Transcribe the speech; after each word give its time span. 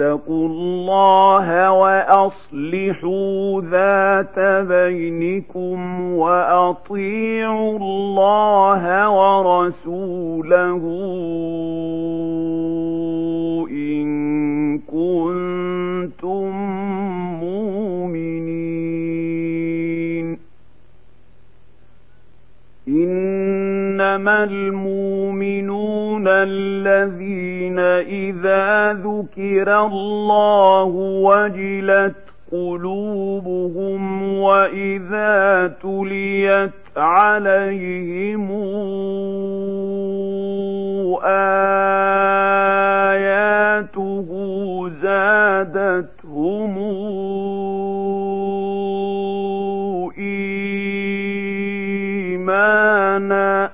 فاتقوا 0.00 0.48
الله 0.48 1.72
وأصلحوا 1.72 3.60
ذات 3.60 4.38
بينكم 4.68 6.00
وأطيعوا 6.12 7.78
الله 7.78 9.10
ورسوله 9.10 10.82
إن 13.70 14.78
كنتم 14.78 16.50
مؤمنين. 17.40 18.70
إنما 24.10 24.44
المؤمنون 24.44 26.24
الذين 26.28 27.78
إذا 27.78 28.92
ذكر 28.92 29.86
الله 29.86 30.84
وجلت 31.24 32.14
قلوبهم 32.52 34.32
وإذا 34.38 35.72
تليت 35.82 36.70
عليهم 36.96 38.50
آياته 42.80 44.28
زادتهم 45.02 46.78
إيمانا 53.10 53.70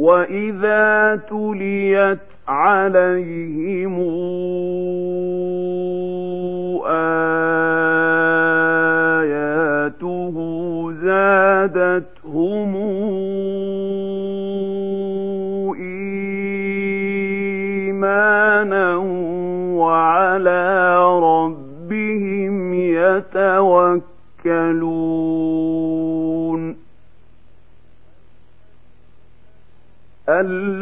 وإذا 0.00 1.20
تليت 1.30 2.18
عليهم 2.48 3.94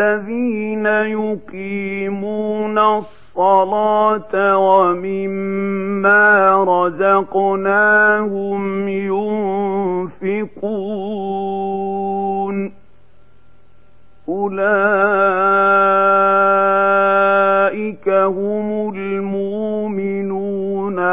الذين 0.08 0.86
يقيمون 0.86 2.78
الصلاة 2.78 4.58
ومما 4.58 6.24
رزقناهم 6.68 8.08
ينفقون 10.28 10.98
أولئك 14.28 14.58
هم 18.08 18.94
المؤمنون 18.94 20.42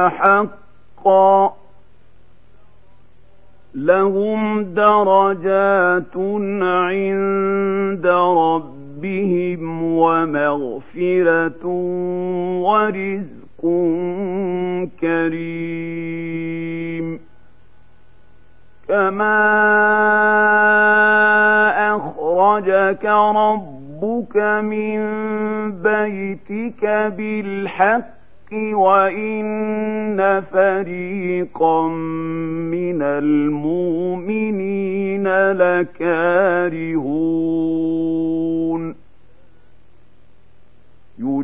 حقا 0.09 1.53
لهم 3.75 4.63
درجات 4.63 6.17
عند 6.61 8.07
ربهم 8.07 8.74
ومغفرة 9.81 11.65
ورزق 12.61 13.61
كريم. 15.01 16.55
كما 18.87 19.35
أخرجك 21.95 23.05
ربك 23.05 24.37
من 24.63 24.99
بيتك 25.71 27.13
بالحق 27.17 28.15
وإن 28.73 30.41
فريقا 30.53 31.87
من 31.87 33.01
المؤمنين 33.01 34.71
لكارهون. 35.51 36.95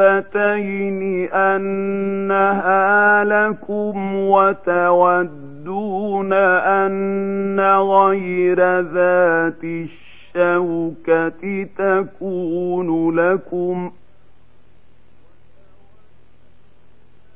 الطائفتين 0.00 1.28
أنها 1.32 3.24
لكم 3.24 4.14
وتودون 4.14 6.32
أن 6.32 7.60
غير 7.60 8.80
ذات 8.80 9.64
الشوكة 9.64 11.66
تكون 11.78 13.16
لكم 13.16 13.90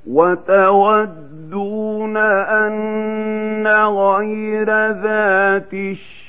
وتودون 0.07 2.17
أن 2.17 3.67
غير 3.87 4.67
ذات 4.91 5.75
الشوكة 5.75 6.24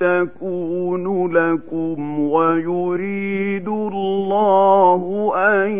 تكون 0.00 1.32
لكم 1.36 2.20
ويريد 2.20 3.68
الله 3.68 5.32
أن 5.36 5.70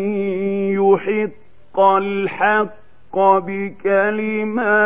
يحق 0.71 1.79
الحق 1.79 3.17
بكلماته 3.45 4.81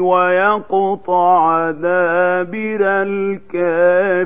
ويقطع 0.00 1.70
دابر 1.70 2.80
الكافرين. 2.82 4.18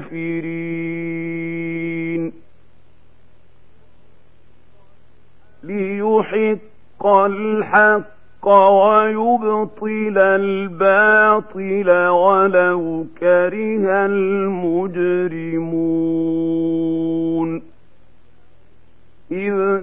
ليحق 5.64 7.06
الحق 7.06 8.21
ويبطل 8.46 10.18
الباطل 10.18 11.90
ولو 12.08 13.06
كره 13.20 14.06
المجرمون. 14.06 15.22
إذ 19.32 19.80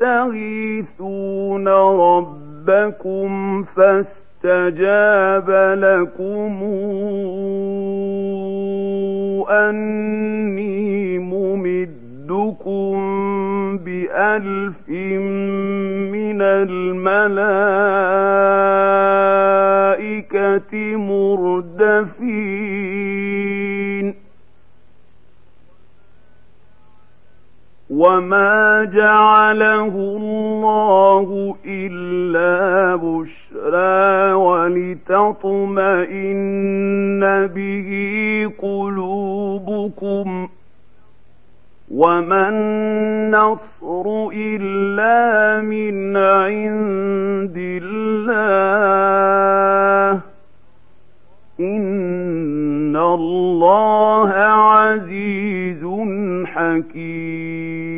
تستغيثون 0.00 1.68
ربكم 1.68 3.62
فاستجاب 3.62 5.50
لكم 5.78 6.62
أني 9.50 11.18
ممدكم 12.32 13.78
بألف 13.84 14.88
من 16.12 16.42
الملائكة 19.92 20.72
مردفين 20.96 22.52
وما 27.90 28.84
جعله 28.84 29.94
الله 30.16 31.56
إلا 31.66 32.96
بشرى 32.96 34.32
ولتطمئن 34.32 35.12
به 37.46 37.90
قلوبكم 38.62 40.48
وما 41.92 42.48
النصر 42.48 44.28
إلا 44.32 45.60
من 45.60 46.16
عند 46.16 47.56
الله 47.56 48.92
إن 51.60 52.96
الله 52.96 54.30
عزيز 54.32 55.84
حكيم 56.46 57.92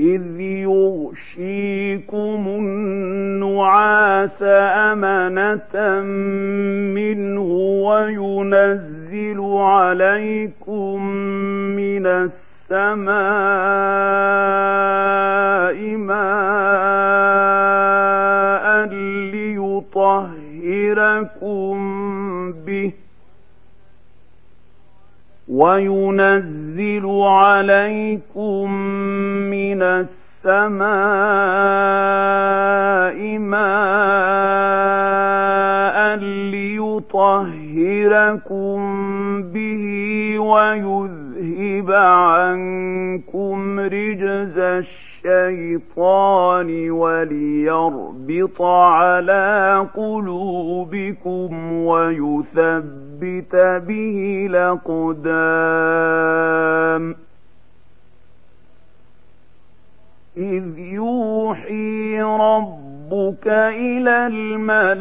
إذ 0.00 0.40
يغشيكم 0.40 2.46
النعاس 2.48 4.42
أمنة 4.92 5.91
عليكم 9.92 11.04
من 11.76 12.06
السماء 12.06 13.12
ماء 15.96 17.26
ليطهركم 19.32 20.32
به 22.52 22.92
وينزل 25.48 27.06
عليكم 27.22 28.72
من 29.50 29.82
السماء 29.82 30.88
ماء 33.38 34.32
ليطهركم 37.12 37.62
به 39.42 39.71
ويذهب 40.38 41.90
عنكم 41.90 43.80
رجز 43.80 44.58
الشيطان 45.24 46.90
وليربط 46.90 48.62
على 48.62 49.86
قلوبكم 49.94 51.72
ويثبت 51.72 53.56
به 53.86 54.46
الأقدام. 54.50 55.62
إذ 60.36 60.78
يوحي 60.78 62.22
ربك 63.12 63.46
إلى 63.46 64.26
الملائكة 64.26 64.92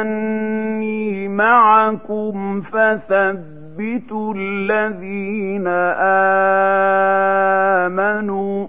أني 0.00 1.28
معكم 1.28 2.60
فثبتوا 2.60 4.34
الذين 4.36 5.66
آمنوا 7.86 8.68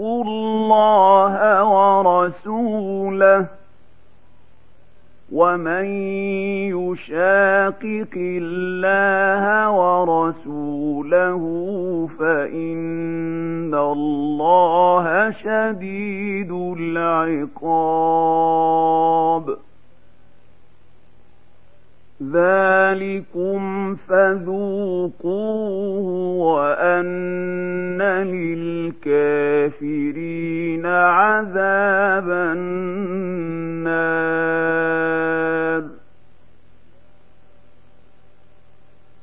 الله 0.00 1.64
ورسوله 1.64 3.46
ومن 5.32 5.84
يشاقق 6.70 8.14
الله 8.16 9.70
ورسوله 9.70 11.42
فإن 12.18 13.74
الله 13.74 15.30
شديد 15.30 16.52
العقاب. 16.78 18.06
ذلكم 22.22 23.94
فذوقوه 24.08 25.26
وأن 26.46 28.02
للكافرين 29.06 30.86
عذاب 30.86 32.30
النار 32.30 33.76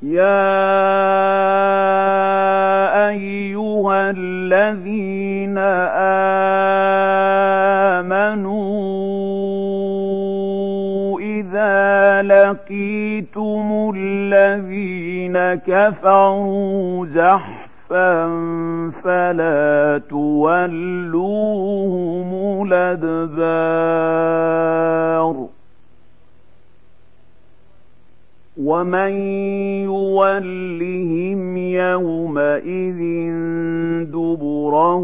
يا 0.03 0.43
أيها 3.09 4.09
الذين 4.17 5.57
آمنوا 5.57 7.12
لقيتم 12.21 13.93
الذين 13.95 15.37
كفروا 15.67 17.05
زحفا 17.05 18.25
فلا 19.03 20.01
تولوهم 20.09 21.53
الأدبار 22.67 23.93
ومن 28.57 29.11
يولهم 29.83 31.57
يومئذ 31.57 32.99
دبره 34.05 35.03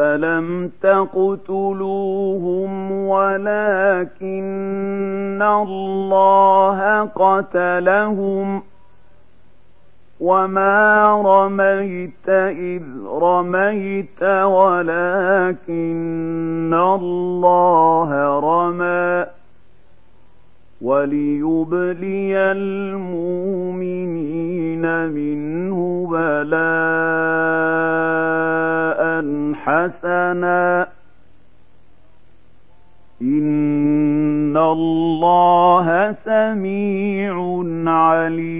فلم 0.00 0.70
تقتلوهم 0.82 2.70
ولكن 2.92 4.32
الله 5.42 7.00
قتلهم 7.00 8.62
وما 10.20 11.12
رميت 11.26 12.28
إذ 12.48 12.82
رميت 13.06 14.22
ولكن 14.44 15.74
الله 16.74 18.40
رمى 18.40 19.26
وليبلي 20.80 22.36
المؤمنين 22.36 23.06
منه 25.06 26.08
بلاء 26.10 26.60
حسنا. 29.54 30.88
إن 33.22 34.56
الله 34.56 36.16
سميع 36.24 37.64
عليم. 37.86 38.50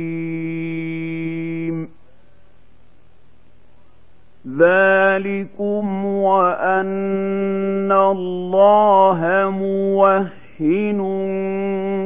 ذلكم 4.59 6.05
وأن 6.05 7.93
الله 7.93 9.21
موهن 9.59 11.01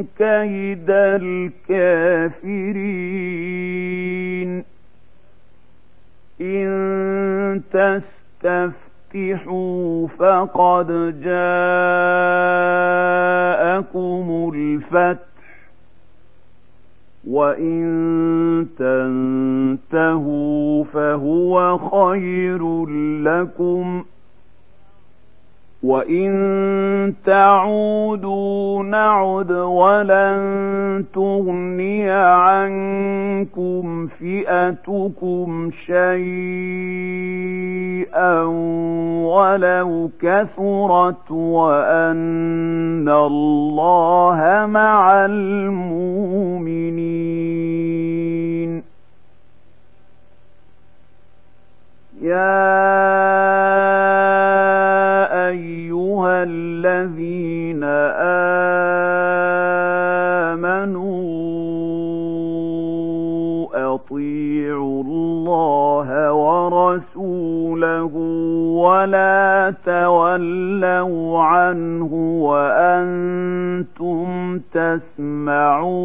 كيد 0.02 0.90
الكافرين. 0.90 2.24
إن 6.40 7.62
تستفتحوا 9.14 10.08
فقد 10.08 11.20
جاءكم 11.20 11.34
الفتح 14.54 15.24
وإن 17.26 18.66
تنتهوا 18.78 20.84
فهو 20.84 21.78
خير 21.78 22.86
لكم. 23.22 24.04
وإن 25.84 27.14
تعودوا 27.26 28.82
نعد 28.82 29.50
ولن 29.52 31.04
تغني 31.14 32.10
عنكم 32.10 34.06
فئتكم 34.06 35.70
شيئا 35.86 36.04
ولو 39.24 40.10
كثرت 40.20 41.30
وأن 41.30 43.08
الله 43.08 44.66
مع 44.66 45.24
المؤمنين 45.24 46.74
يا 52.24 52.74
الذين 56.44 57.84
آمنوا 60.54 60.84
أطيعوا 63.94 65.02
الله 65.02 66.32
ورسوله 66.32 68.14
ولا 68.84 69.74
تولوا 69.86 71.42
عنه 71.42 72.14
وأنتم 72.44 74.28
تسمعون 74.72 76.04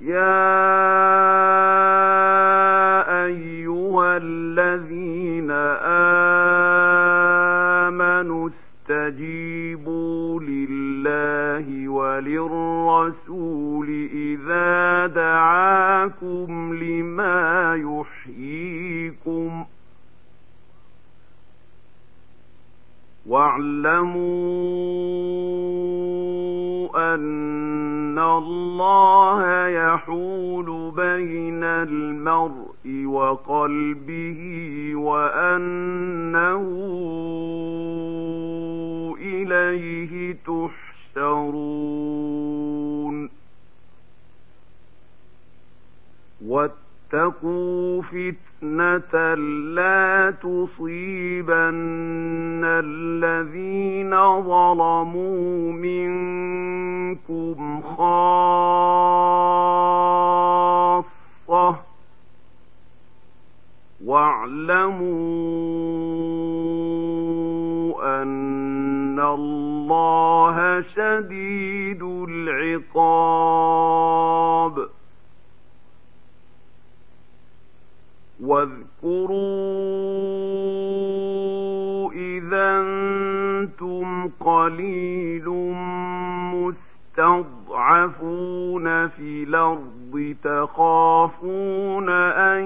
يا 0.00 0.44
أيها 3.26 4.16
الذين 4.16 5.50
آمنوا 7.90 8.48
استجيبوا 8.50 10.40
لله 10.40 11.88
وللرسول 11.88 13.88
إذا 14.14 15.06
دعاكم 15.06 16.74
لما 16.74 17.74
يحييكم 17.74 19.64
واعلموا 26.04 27.14
أن 27.14 27.63
الله 28.18 29.68
يحول 29.68 30.92
بين 30.96 31.64
المرء 31.64 33.04
وقلبه 33.06 34.40
وأنه 34.94 36.64
إليه 39.20 40.36
تحشرون 41.16 43.30
واتقوا 46.46 48.02
فتنة 48.64 49.34
لا 49.74 50.30
تصيبن 50.42 51.54
الذين 52.64 54.10
ظلموا 54.42 55.72
منكم 55.72 57.58
خاصة 57.82 58.24
واعلموا 64.04 64.62
أن 68.22 69.20
الله 69.20 70.80
شديد 70.96 72.02
العقاب 72.28 73.34
واذكروا 78.44 80.12
إذا 82.12 82.80
أنتم 82.80 84.28
قليل 84.40 85.48
مستضعفون 87.18 89.08
في 89.08 89.42
الأرض 89.44 90.34
تخافون 90.44 92.08
أن 92.08 92.62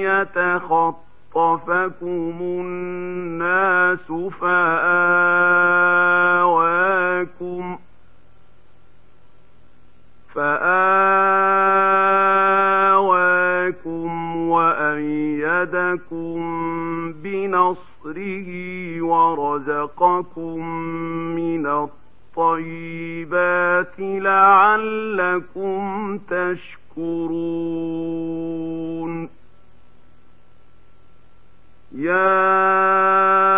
يتخطفكم 0.00 0.96
الناس 2.40 4.12
فآواكم 4.40 5.22
فآواكم 10.34 10.81
وأيدكم 15.92 17.12
بنصره 17.22 18.48
ورزقكم 19.02 20.66
من 21.36 21.66
الطيبات 22.36 23.94
لعلكم 23.98 25.80
تشكرون 26.18 27.72
يا 31.92 33.51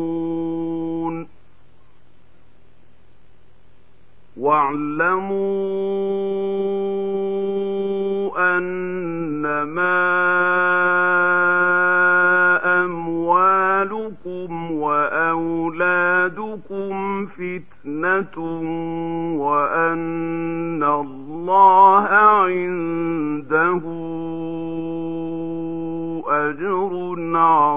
واعلموا 4.38 5.78
أنما 8.58 10.19
فتنة 17.26 18.38
وأن 19.40 20.84
الله 20.84 22.08
عنده 22.08 23.82
أجر 26.28 27.16
عظيم 27.38 27.69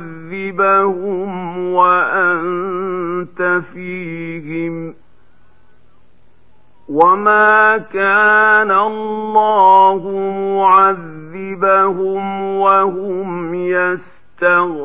ليعذبهم 0.00 1.58
وأنت 1.72 3.62
فيهم. 3.74 4.94
وما 6.88 7.78
كان 7.78 8.70
الله 8.70 10.08
معذبهم 10.58 12.44
وهم 12.56 13.54
يستغفرون. 13.54 14.80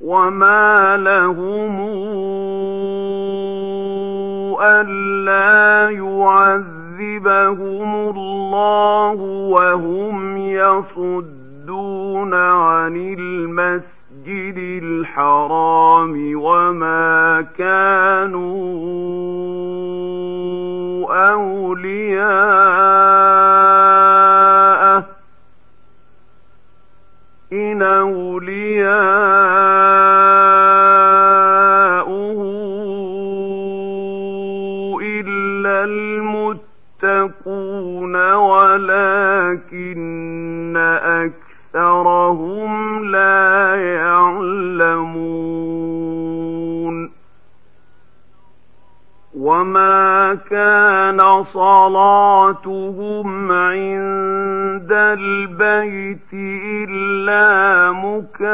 وما 0.00 0.96
لهم 0.96 1.80
ألا 4.62 5.90
يعذبهم 5.90 6.79
الله 8.10 9.14
وهم 9.50 10.36
يصدون 10.36 12.34
عن 12.34 12.96
المسجد 12.96 14.82
الحرام 14.82 16.32
وما 16.34 17.46
كانوا 17.58 18.50
أولياءه 21.30 22.60
إن 27.52 27.82
أولياؤه 27.82 29.40
ولكن 38.80 40.76
أكثرهم 41.74 43.04
لا 43.04 43.76
يعلمون. 43.76 45.10
وما 49.36 50.34
كان 50.50 51.44
صلاتهم 51.44 53.52
عند 53.52 54.92
البيت 54.92 56.32
إلا 56.64 57.92
مكاء 57.92 58.50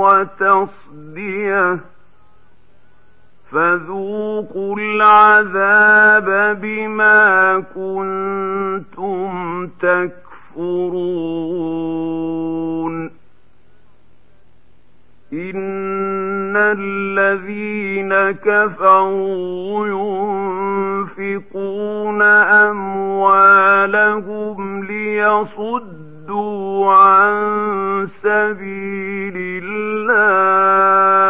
وتصدية. 0.00 1.78
فذوقوا 3.52 4.76
العذاب 4.78 6.58
بما 6.60 7.64
كنتم 7.74 9.66
تكفرون. 9.66 10.30
إن 15.32 16.56
الذين 16.56 18.30
كفروا 18.30 19.86
ينفقون 21.18 22.22
أموالهم 22.72 23.74
ليصدوا 24.84 26.92
عن 26.92 28.08
سبيل 28.22 29.62
الله. 29.64 31.29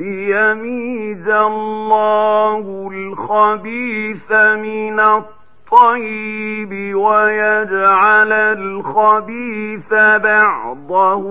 ليميز 0.00 1.28
الله 1.28 2.90
الخبيث 2.92 4.32
من 4.32 5.00
الطيب 5.00 6.94
ويجعل 6.96 8.32
الخبيث 8.32 9.92
بعضه 10.22 11.24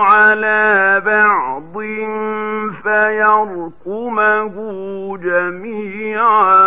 على 0.00 1.02
بعض 1.06 1.78
فيركمه 2.82 4.56
جميعا 5.16 6.66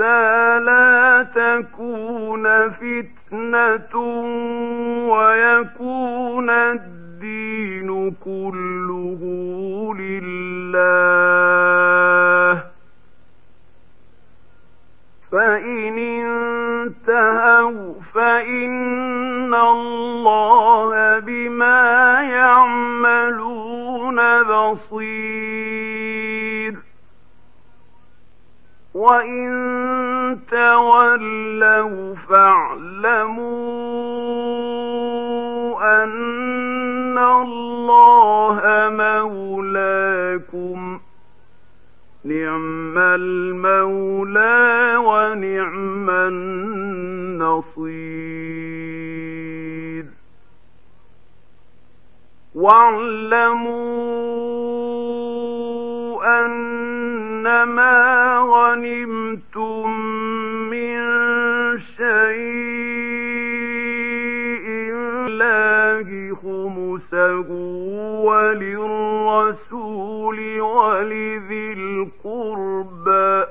لا 0.00 1.26
تكون 1.34 2.70
فتنة 2.70 3.96
ويكون 5.10 6.50
الدين 6.50 8.14
كله 8.24 9.20
لله 9.98 11.08
فإن 15.32 15.98
انتهوا 15.98 17.94
فإن 18.14 19.54
الله 19.54 21.18
بما 21.18 22.20
يعملون 22.22 24.18
بصير 24.42 26.27
وإن 28.98 30.38
تولوا 30.50 32.14
فاعلموا 32.28 33.24
أن 36.04 37.18
الله 37.18 38.60
مولاكم 38.90 40.80
نعم 42.24 42.98
المولى 42.98 44.96
ونعم 44.96 46.10
النصير 46.10 47.98
واعلموا 52.54 53.98
أنما 57.48 58.38
غنمتم 58.38 59.90
من 60.70 60.98
شيء 61.96 62.18
الله 65.28 66.36
خمسه 66.42 67.50
وللرسول 69.08 70.38
ولذي 70.60 71.72
القربى 71.72 73.44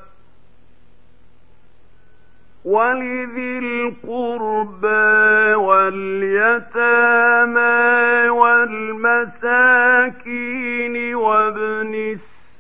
ولذي 2.66 3.60
القربى 3.60 5.56
واليتامى 5.56 7.08
والمساكين 8.30 9.86
وابن 11.16 11.94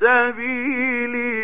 السبيل 0.08 1.37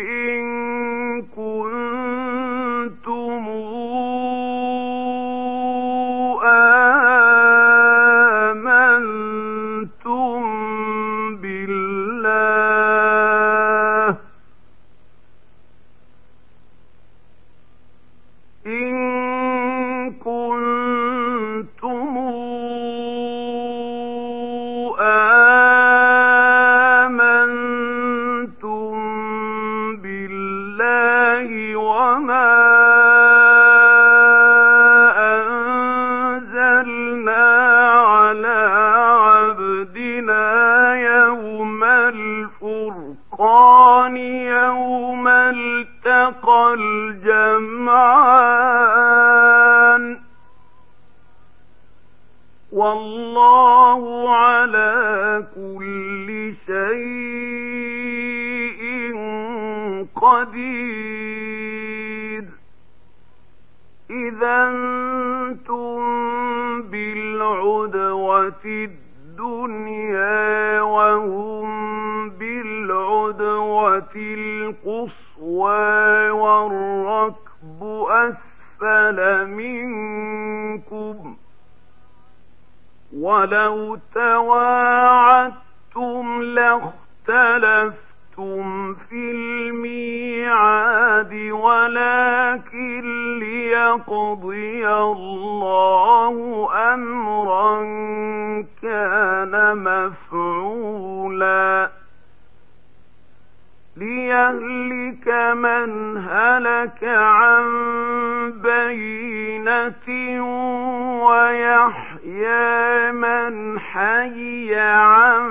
ويحيى 111.24 112.14
يحيى 112.24 113.12
من 113.12 113.78
حي 113.78 114.74
عن 114.74 115.48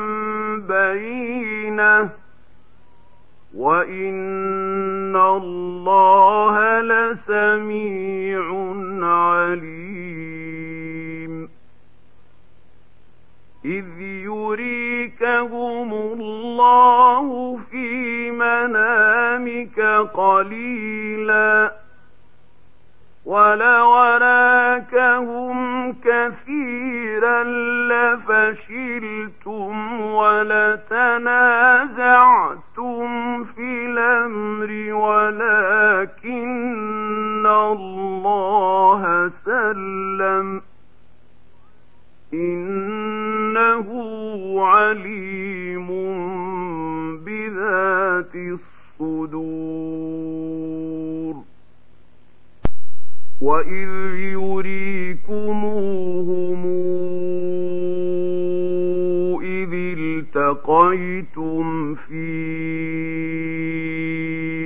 بينه 0.67 2.09
وإن 3.55 5.15
الله 5.15 6.81
لسميع 6.81 8.43
عليم 9.05 9.73
إذ 13.65 14.01
يريكهم 14.01 15.93
الله 15.93 17.59
في 17.71 18.31
منامك 18.31 19.79
قليلاً 20.13 21.82
ولوراكهم 23.25 24.73
كثيرا 25.93 27.43
لفشلتم 28.23 29.71
ولتنازعتم 30.01 30.93
في 33.43 33.85
الأمر 33.85 34.93
ولكن 34.93 36.53
الله 37.47 39.31
سلم. 39.45 40.61
إنه 42.33 43.87
عليم 44.65 45.87
بذات 47.25 48.35
الصدور. 48.35 50.62
وإذ 53.43 53.91
يريكموهم 55.29 56.61
إذ 59.43 59.73
التقيتم 59.99 61.95
في 61.95 62.33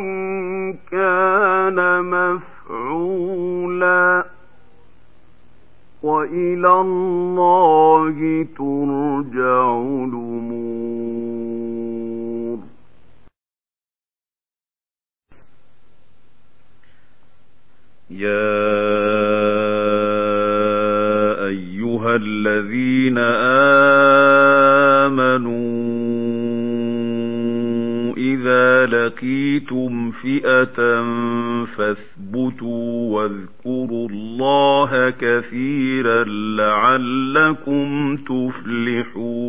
وإلى 6.18 6.72
الله 6.82 8.18
ترجع 8.58 9.66
الأمور. 10.10 10.98
يا 18.10 18.58
أيها 21.46 22.16
الذين 22.16 23.18
آمنوا 23.18 23.47
إذا 28.48 28.86
لقيتم 28.86 30.12
فئة 30.12 31.04
فاثبتوا 31.66 33.16
واذكروا 33.16 34.10
الله 34.10 35.10
كثيرا 35.10 36.24
لعلكم 36.58 38.16
تفلحون 38.16 39.48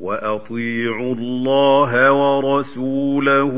واطيعوا 0.00 1.14
الله 1.14 2.12
ورسوله 2.12 3.54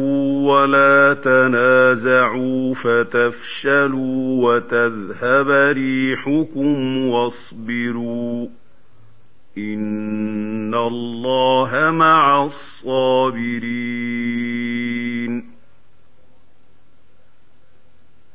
ولا 0.46 1.14
تنازعوا 1.24 2.74
فتفشلوا 2.74 4.48
وتذهب 4.48 5.50
ريحكم 5.50 6.98
واصبروا 7.08 8.59
ان 9.58 10.74
الله 10.74 11.90
مع 11.90 12.44
الصابرين 12.44 14.10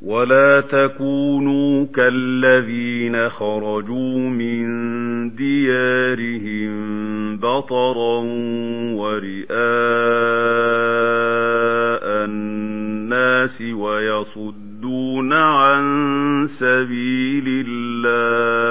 ولا 0.01 0.61
تكونوا 0.61 1.85
كالذين 1.85 3.29
خرجوا 3.29 4.19
من 4.29 4.65
ديارهم 5.35 6.75
بطرا 7.37 8.19
ورئاء 8.95 9.55
الناس 12.25 13.61
ويصدون 13.61 15.33
عن 15.33 15.85
سبيل 16.47 17.65
الله 17.67 18.64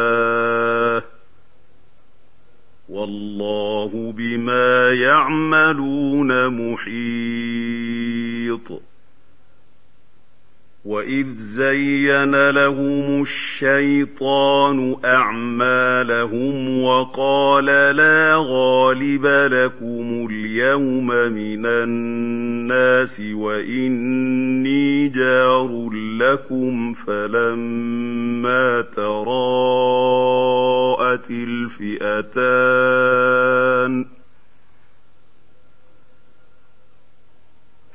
وإذ 10.85 11.27
زين 11.39 12.51
لهم 12.51 13.23
الشيطان 13.23 14.97
أعمالهم 15.05 16.83
وقال 16.83 17.65
لا 17.97 18.35
غالب 18.37 19.27
لكم 19.27 20.29
اليوم 20.31 21.07
من 21.07 21.67
الناس 21.67 23.21
وإني 23.35 25.09
جار 25.09 25.91
لكم 26.19 26.95
فلما 27.07 28.85
تراءت 28.97 30.21
الفئتان 31.31 32.65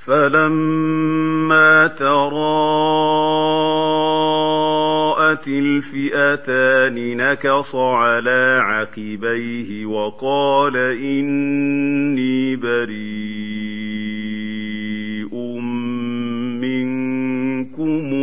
فلما 0.10 1.88
تراءت 1.88 2.10
الفئتان 5.48 7.18
نكص 7.18 7.76
على 7.76 8.60
عقبيه 8.64 9.86
وقال 9.86 10.78
إني 10.78 12.56
بريء 12.56 12.90
منكم 16.62 18.14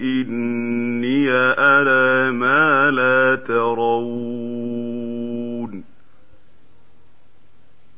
إني 0.00 1.30
أرى 1.58 2.30
ما 2.32 2.90
لا 2.90 3.36
ترون 3.36 4.43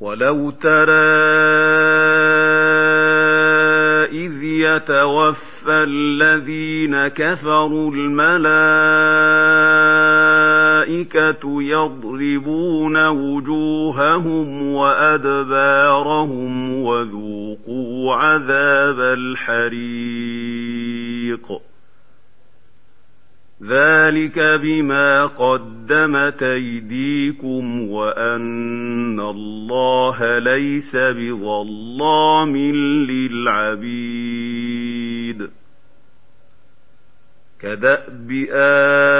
ولو 0.00 0.50
ترى 0.50 1.08
إذ 4.12 4.42
يتوفى 4.42 5.48
الذين 5.68 7.08
كفروا 7.08 7.92
الملائكة 7.92 8.38
يضربون 11.62 13.08
وجوههم 13.08 14.72
وأدبارهم 14.72 16.82
وذوقوا 16.82 18.14
عذاب 18.14 19.00
الحريق 19.00 19.68
ذلك 23.62 24.38
بما 24.38 25.26
قدمت 25.26 26.42
ايديكم 26.42 27.90
وان 27.90 29.20
الله 29.20 30.38
ليس 30.38 30.96
بظلام 30.96 32.56
للعبيد 33.10 34.28
كداب 37.60 38.30
ال 38.52 39.18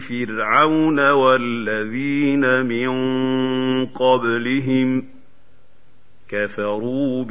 فرعون 0.00 1.10
والذين 1.10 2.66
من 2.66 2.90
قبلهم 3.86 5.04
كفروا 6.28 7.24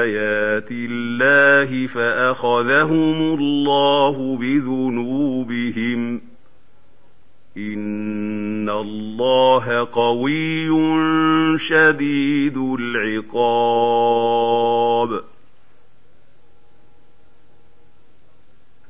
بآيات 0.00 0.68
الله 0.72 1.86
فأخذهم 1.86 3.34
الله 3.38 4.36
بذنوبهم. 4.36 6.20
إن 7.56 8.70
الله 8.70 9.88
قوي 9.92 10.68
شديد 11.58 12.56
العقاب. 12.78 14.00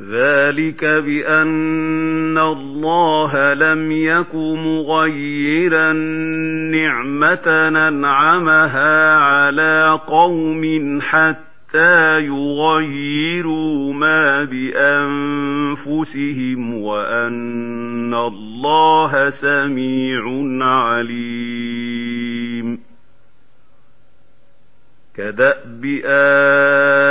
ذلك 0.08 0.84
بأن 0.84 2.38
الله 2.38 3.54
لم 3.54 3.92
يك 3.92 4.34
مغيرا 4.34 5.92
نعمة 6.72 7.68
ننعمها 7.68 9.16
على 9.16 10.00
قوم 10.06 10.98
حتى 11.00 12.20
يغيروا 12.20 13.92
ما 13.92 14.44
بأنفسهم 14.44 15.94
وأن 16.74 18.14
الله 18.14 19.30
سميع 19.30 20.22
عليم. 20.64 21.79
كدأب 25.20 25.84
آل 26.04 27.10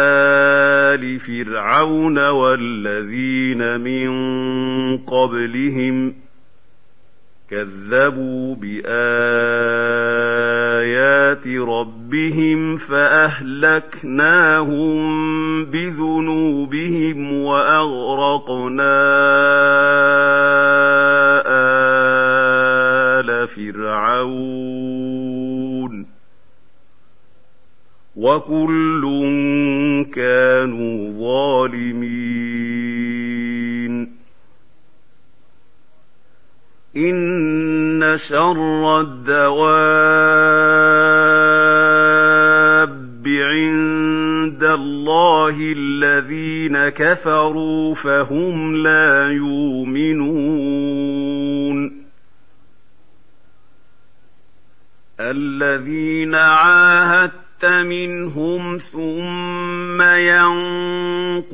فرعون 1.19 2.29
والذين 2.29 3.79
من 3.79 4.09
قبلهم 4.97 6.15
كذبوا 7.49 8.55
بآيات 8.55 8.89
ربهم 11.47 12.77
فأهلكناهم 12.77 14.19
بذنوبهم 15.65 17.33
وأغرقنا 17.43 18.99
وكل 28.19 29.03
كانوا 30.15 31.19
ظالمين 31.19 32.49
ان 36.97 38.17
شر 38.29 39.01
الدواب 39.01 40.49
عند 43.27 44.63
الله 44.63 45.55
الذين 45.77 46.89
كفروا 46.89 47.95
فهم 47.95 48.75
لا 48.75 49.31
يؤمنون 49.31 50.59
الذين 55.19 56.35
عاهدت 56.35 57.38
منهم 57.65 58.77
ثم 58.77 60.01
ينقضون 61.41 61.53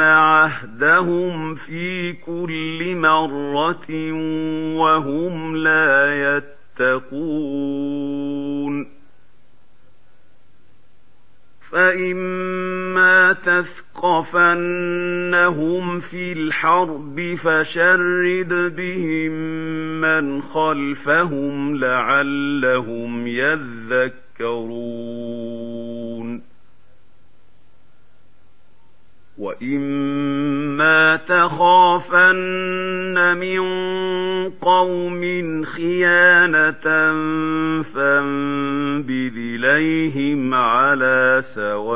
عهدهم 0.00 1.54
في 1.54 2.12
كل 2.12 2.96
مرة 2.96 4.12
وهم 4.76 5.56
لا 5.56 6.14
يتقون 6.80 7.86
فإما 11.70 13.32
تثقفنهم 13.96 15.84
في 16.00 16.32
الحرب 16.32 17.36
فشرد 17.44 18.74
بهم 18.76 19.32
من 20.00 20.42
خلفهم 20.42 21.76
لعلهم 21.76 23.26
يذكرون. 23.26 24.16
واما 29.38 31.16
تخافن 31.16 32.36
من 33.36 33.60
قوم 34.50 35.22
خيانه 35.64 36.72
فانبذ 37.82 39.36
اليهم 39.36 40.54
على 40.54 41.44
سواء 41.54 41.95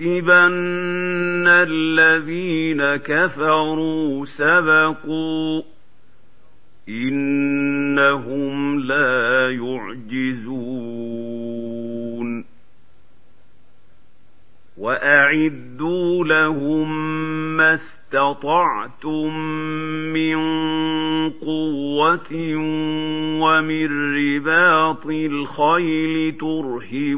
تحسبن 0.00 1.48
الذين 1.48 2.96
كفروا 2.96 4.26
سبقوا 4.26 5.62
إنهم 6.88 8.80
لا 8.80 9.50
يعجزون. 9.50 12.44
وأعدوا 14.76 16.24
لهم 16.24 17.16
ما 17.56 17.74
اسْتَطَعْتُم 17.74 19.38
مِّن 20.12 20.36
قُوَّةٍ 21.30 22.56
وَمِن 23.40 24.14
رِّبَاطِ 24.14 25.06
الْخَيْلِ 25.06 26.36
تُرْهِبُونَ. 26.40 27.09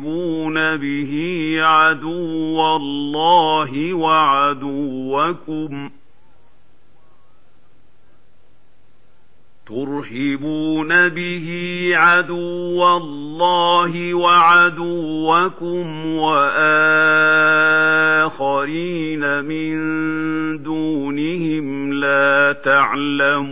بِهِ 0.76 1.12
عَدُوَّ 1.58 2.76
اللَّهِ 2.76 3.94
وَعَدُوَّكُمْ 3.94 5.88
ۖ 5.88 5.92
ترهبون 9.66 11.08
به 11.08 11.48
عدو 11.94 12.96
الله 12.96 14.14
وعدوكم 14.14 16.06
وآخرين 16.16 16.64
من 19.44 19.72
دونهم 20.62 21.92
لا 21.92 22.52
تعلمونهم 22.52 23.51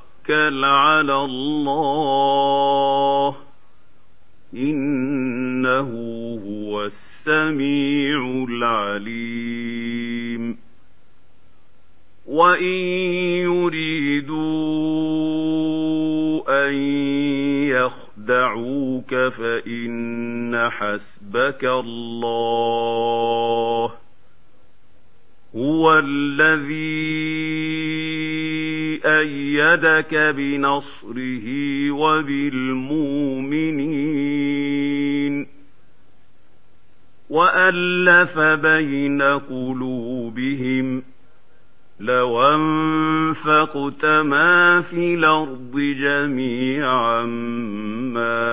على 0.65 1.23
الله. 1.23 3.35
إنه 4.53 5.89
هو 6.45 6.85
السميع 6.85 8.45
العليم. 8.49 10.57
وإن 12.27 12.75
يريدوا 13.43 14.41
أن 16.67 16.73
يخدعوك 17.67 19.15
فإن 19.15 20.69
حسبك 20.69 21.63
الله. 21.63 23.91
هو 25.55 25.99
الذي 25.99 27.21
أيدك 29.05 30.15
بنصره 30.15 31.47
وبالمؤمنين 31.91 33.21
وألف 37.29 38.39
بين 38.39 39.21
قلوبهم 39.21 41.03
لو 41.99 42.55
أنفقت 42.55 44.05
ما 44.05 44.81
في 44.81 45.15
الأرض 45.15 45.79
جميعا 45.79 47.25
ما 48.13 48.51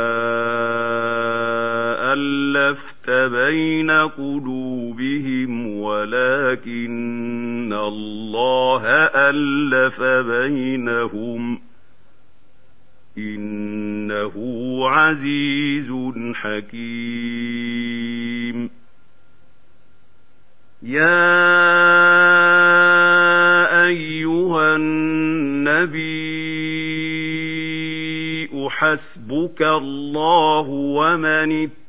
ألفت 2.13 3.11
بين 3.11 3.91
قلوبهم 3.91 5.81
ولكن 5.81 7.73
الله 7.73 8.83
ألف 9.15 10.03
بينهم 10.03 11.61
إنه 13.19 14.33
عزيز 14.89 15.93
حكيم. 16.35 17.79
يا 20.83 21.29
أيها 23.87 24.77
النبي 24.77 26.29
حسبك 28.79 29.63
الله 29.63 30.69
ومن 30.69 31.53
اتبعك 31.53 31.88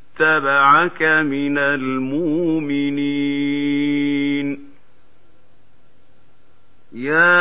من 1.24 1.57
المؤمنين. 1.57 3.09
يا 6.93 7.39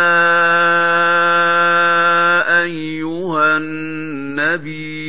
أيها 2.63 3.57
النبي 3.57 5.09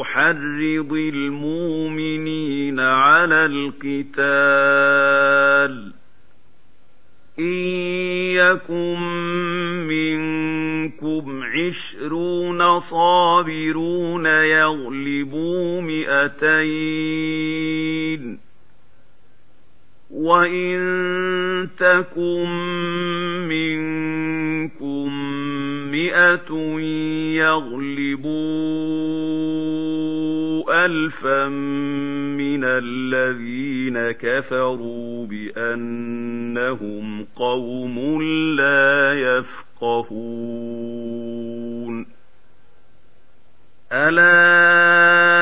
أحرض 0.00 0.92
المؤمنين 0.92 2.80
على 2.80 3.44
القتال. 3.46 4.36
إن 7.38 7.54
يكن 8.32 9.00
منكم 9.88 10.45
عشرون 11.42 12.80
صابرون 12.80 14.26
يغلبوا 14.26 15.80
مئتين. 15.80 17.26
وإن 20.10 20.78
تكن 21.78 22.48
منكم 23.48 25.12
مئة 25.90 26.54
يغلبوا 27.36 28.46
ألفا 30.86 31.48
من 32.38 32.64
الذين 32.64 34.10
كفروا 34.10 35.26
بأنهم 35.26 37.06
قوم 37.36 38.22
لا 38.56 39.14
يفقهون. 39.14 39.65
الآن 43.92 45.36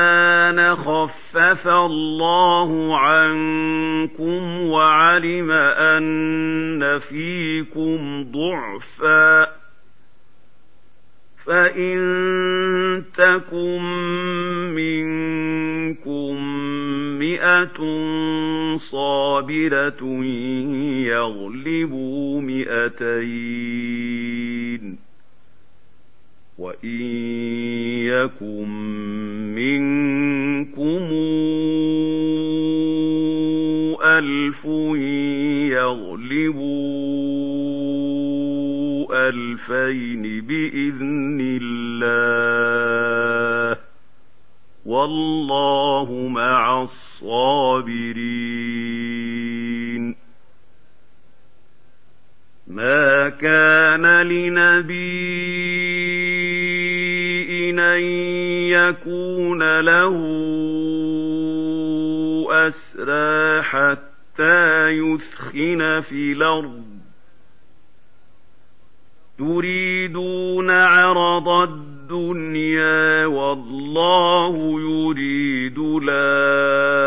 خفف 0.75 1.67
الله 1.67 2.97
عنكم 2.97 4.61
وعلم 4.61 5.51
أن 5.51 6.99
فيكم 6.99 8.25
ضعفا. 8.31 9.54
فإن 11.45 13.03
تكن 13.17 13.81
منكم 14.75 16.35
مئة 17.19 17.77
صابرة 18.77 20.23
يغلبوا 21.05 22.41
مئتين 22.41 23.95
وإن 26.57 27.01
يكن 28.05 28.69
منكم 29.55 31.05
ألف 34.03 34.65
يغلبوا 35.71 37.05
ألفين 39.11 40.41
بإذن 40.41 41.59
الله 41.61 42.05
والله 44.85 46.27
مع 46.27 46.81
الصابرين. 46.81 47.75
ما 52.67 53.29
كان 53.29 54.21
لنبي 54.21 55.65
أن 57.95 58.01
يكون 58.69 59.79
له 59.79 60.17
أسرى 62.67 63.61
حتى 63.63 64.89
يثخن 64.89 66.01
في 66.01 66.31
الأرض 66.31 66.94
تريدون 69.37 70.69
عرض 70.69 71.47
الدنيا 71.47 73.25
والله 73.25 74.81
يريد 74.81 75.79
الآخرة. 76.03 77.05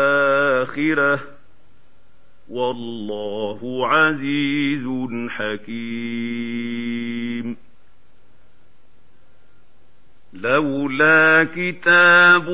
والله 2.49 3.87
عزيز 3.87 4.87
حكيم. 5.29 6.49
لولا 10.33 11.47
كتاب 11.55 12.49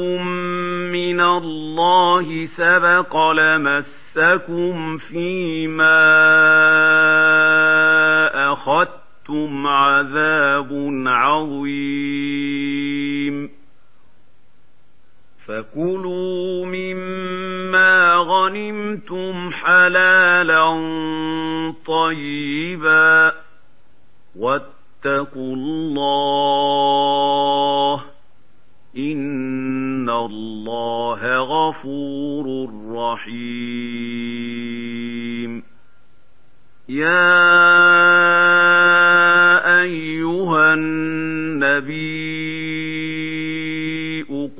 من 0.91 1.21
الله 1.21 2.45
سبق 2.45 3.32
لمسكم 3.32 4.97
فيما 4.97 6.15
أخذتم 9.26 9.67
عذاب 9.67 10.69
عظيم 11.07 12.55
فكلوا 15.45 16.65
مما 16.65 18.15
غنمتم 18.15 19.51
حلالا 19.51 20.65
طيبا 21.86 23.34
واتقوا 24.36 25.55
الله 25.55 26.86
إن 28.97 30.09
الله 30.09 31.38
غفور 31.38 32.69
رحيم 32.91 33.95
يا 36.90 37.26
أيها 39.82 40.74
النبي 40.74 42.26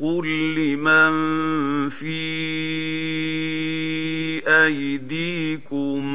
قل 0.02 0.56
لمن 0.56 1.14
في 1.90 2.26
أيديكم 4.48 6.06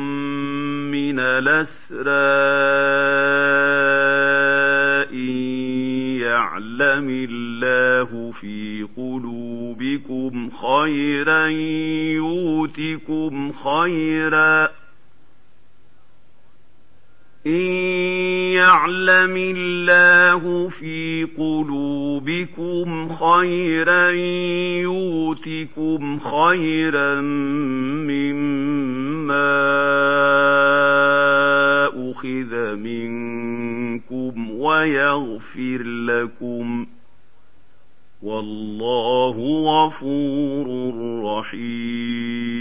من 0.91 1.19
الأسرى 1.21 2.11
إن 5.13 5.31
يعلم 6.21 7.27
الله 7.31 8.33
في 8.41 8.87
قلوبكم 8.97 10.51
خيرا 10.51 11.47
يؤتكم 12.17 13.53
خيرا 13.53 14.69
إن 17.51 17.61
يعلم 18.55 19.36
الله 19.36 20.68
في 20.68 21.26
قلوبكم 21.38 23.09
خيرا 23.09 24.11
يؤتكم 24.80 26.18
خيرا 26.18 27.20
مما 28.11 29.51
أخذ 32.11 32.76
منكم 32.76 34.51
ويغفر 34.51 35.82
لكم 35.82 36.86
والله 38.22 39.36
غفور 39.66 40.66
رحيم 41.24 42.61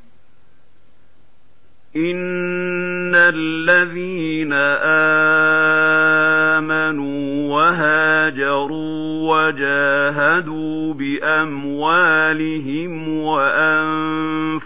إن 1.95 3.15
الذين 3.15 4.53
آمنوا 6.63 7.49
وهاجروا 7.53 9.01
وجاهدوا 9.31 10.93
بأموالهم 10.93 12.29
وأنفسهم 13.17 14.57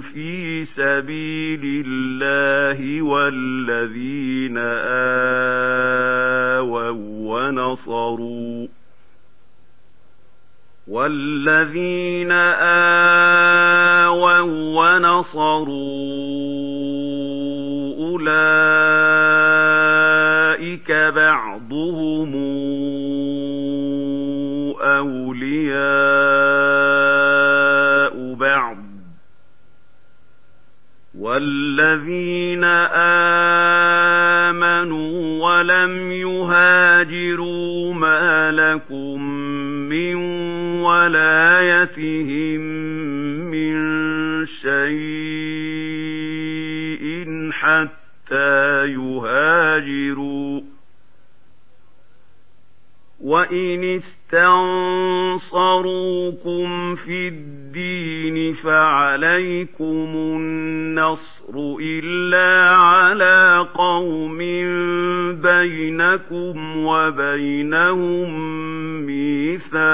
في 0.00 0.64
سبيل 0.64 1.84
الله 1.86 3.02
والذين 3.02 4.58
آووا 6.58 6.90
ونصروا 7.34 8.66
والذين 10.88 12.32
آووا 14.02 14.40
ونصروا 14.76 16.04
أولئك 18.04 20.92
بعضهم 20.92 22.34
أولياء 27.24 28.34
بعض 28.34 28.76
والذين 31.18 32.64
آمنوا 34.44 35.44
ولم 35.44 36.12
يهاجروا 36.12 37.94
ما 37.94 38.50
لكم 38.50 39.23
ولايتهم 41.04 42.60
من 43.50 43.74
شيء 44.46 45.04
حتى 47.52 48.86
يهاجروا. 48.86 50.60
وإن 53.20 54.00
استنصروكم 55.44 56.94
في 56.94 57.28
الدين 57.28 58.54
فعليكم 58.54 60.12
النصر 60.14 61.76
إلا 61.80 62.76
على 62.76 63.63
قوم 63.74 64.38
بينكم 65.42 66.76
وبينهم 66.76 68.30
ميثاق 69.06 69.84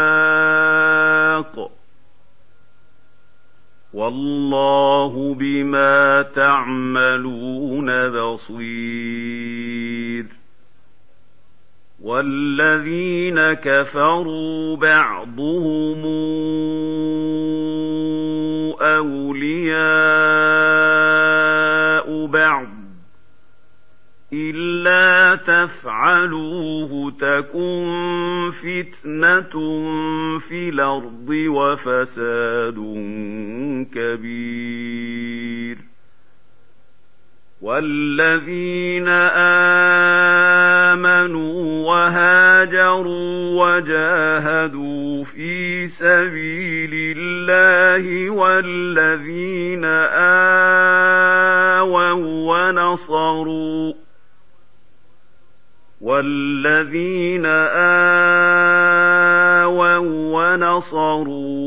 والله 3.94 5.34
بما 5.34 6.22
تعملون 6.22 8.08
بصير 8.08 9.20
والذين 12.02 13.52
كفروا 13.52 14.76
بعضهم 14.76 16.04
أولياء 18.80 19.80
بعض 22.26 22.79
إلا 24.32 25.36
تفعلوه 25.36 27.10
تكن 27.10 28.50
فتنة 28.62 29.50
في 30.38 30.68
الأرض 30.68 31.28
وفساد 31.28 32.76
كبير 33.94 35.78
والذين 37.62 39.08
آمنوا 40.88 41.86
وهاجروا 41.88 43.64
وجاهدوا 43.64 45.24
في 45.24 45.88
سبيل 45.88 47.16
الله 47.18 48.30
والذين 48.30 49.84
آووا 51.74 52.12
ونصروا 52.22 53.89
والذين 56.00 57.46
آووا 57.46 57.86
ونصروا 60.56 61.60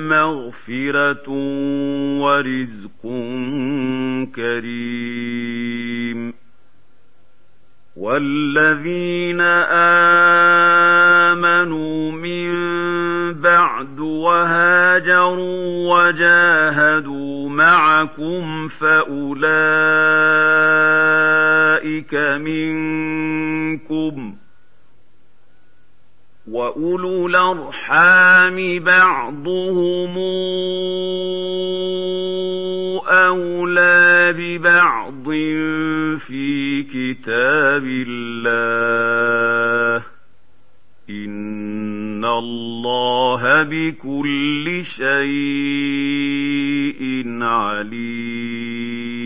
مغفرة 0.10 1.30
ورزق 2.22 3.02
كريم 4.36 6.34
والذين 8.02 9.42
آمنوا 11.32 12.12
من 12.12 12.52
بعد 13.34 14.00
وهاجروا 14.00 15.62
وجاهدوا 15.94 17.50
معكم 17.50 18.68
فأولئك 18.68 19.34
منكم 22.42 24.36
وأولو 26.52 27.28
الأرحام 27.28 28.80
بعضهم 28.80 30.18
أولى 33.08 34.34
ببعض 34.38 35.11
عرض 35.22 35.30
في 36.28 36.84
كتاب 36.84 37.84
الله 37.86 40.04
إن 41.10 42.26
الله 42.26 43.64
بكل 43.64 44.82
شيء 44.84 45.02
عليم 47.44 49.21